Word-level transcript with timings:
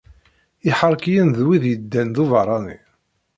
Iḥerkiyen 0.69 1.29
d 1.37 1.39
wid 1.47 1.63
yeddan 1.67 2.07
d 2.15 2.17
ubeṛṛani. 2.23 2.77